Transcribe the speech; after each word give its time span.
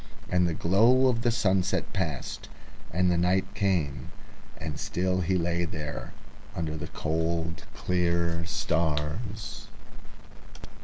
The 0.31 0.55
glow 0.55 1.05
of 1.09 1.21
the 1.21 1.29
sunset 1.29 1.93
passed, 1.93 2.49
and 2.91 3.11
the 3.11 3.19
night 3.19 3.53
came, 3.53 4.09
and 4.57 4.79
still 4.79 5.21
he 5.21 5.37
lay 5.37 5.59
peacefully 5.59 5.75
contented 5.99 6.09
under 6.55 6.75
the 6.75 6.87
cold 6.87 7.65
clear 7.75 8.43
stars. 8.47 9.67